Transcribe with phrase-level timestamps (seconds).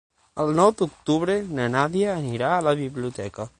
[0.43, 3.47] El nou d'octubre na Nàdia anirà a la biblioteca.